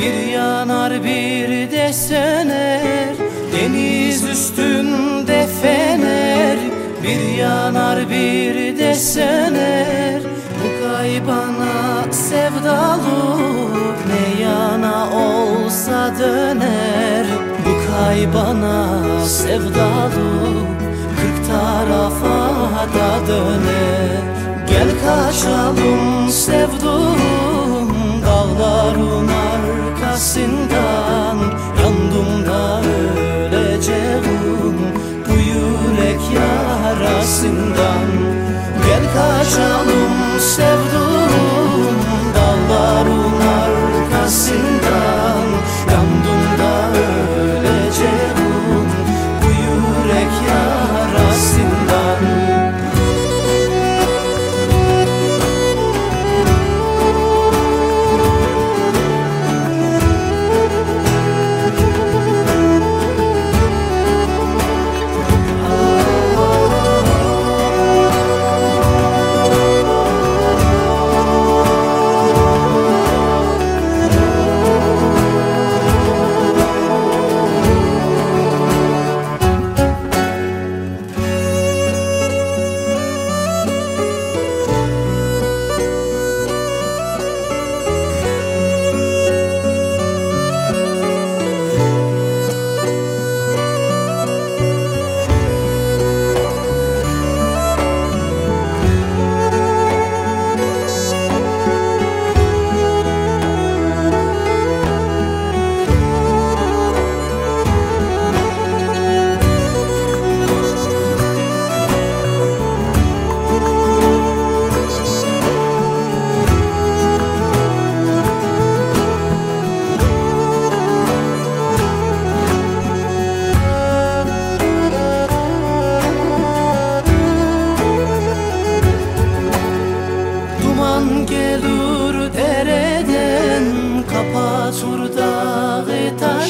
[0.00, 3.14] Bir yanar bir de söner
[3.52, 6.58] Deniz üstünde fener.
[7.02, 10.22] Bir yanar bir de söner
[10.60, 13.38] Bu kaybana sevdalı
[14.06, 17.26] Ne yana olsa döner
[17.66, 20.30] Bu kaybana sevdalı
[21.16, 22.50] Kırk tarafa
[22.94, 24.22] da döner.
[24.68, 27.90] Gel kaçalım sevduğum
[28.26, 29.59] dağlarına
[30.20, 31.59] 心疼。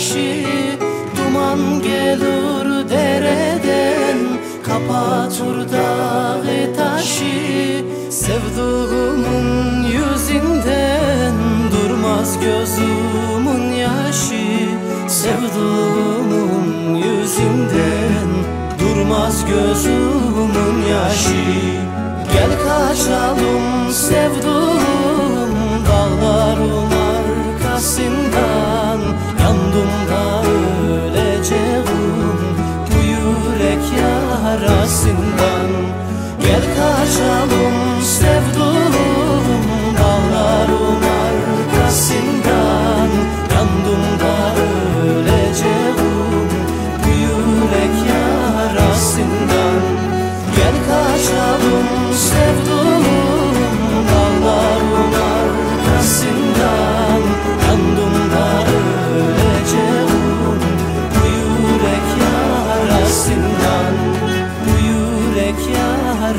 [0.00, 0.44] Taşı
[1.16, 4.18] Duman gelir dereden
[4.62, 7.84] Kapatır dağı taşı.
[8.10, 11.34] Sevduğumun yüzünden
[11.72, 14.68] Durmaz gözümün yaşı.
[15.08, 18.30] Sevduğumun yüzünden
[18.80, 21.44] Durmaz gözümün yaşı.
[22.32, 24.69] Gel kaçalım sevduğum
[29.80, 30.42] Yandım da
[30.92, 31.84] öleceğim.
[32.86, 35.70] Bu yürek yarasından
[36.40, 37.89] Gel kaçalım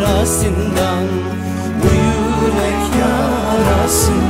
[0.01, 1.05] yarasından
[1.83, 4.21] Bu yürek yarasından